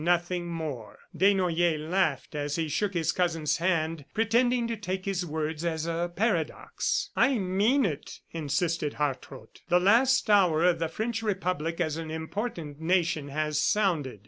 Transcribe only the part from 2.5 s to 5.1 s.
he shook his cousin's hand, pretending to take